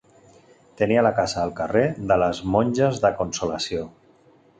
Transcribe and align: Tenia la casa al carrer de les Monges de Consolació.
Tenia 0.79 1.01
la 1.07 1.11
casa 1.19 1.41
al 1.47 1.53
carrer 1.59 1.83
de 2.13 2.17
les 2.21 2.39
Monges 2.55 3.03
de 3.05 3.13
Consolació. 3.21 3.85